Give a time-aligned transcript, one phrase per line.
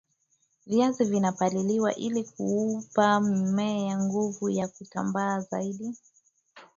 [0.67, 5.97] viazi vinapaliliwa ili kuupa mmea nguvu ya kutambaa vizuri